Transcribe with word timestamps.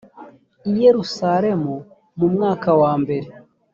i 0.69 0.71
yerusalemu 0.83 1.73
mu 2.19 2.27
mwaka 2.33 2.69
wambere 2.81 3.27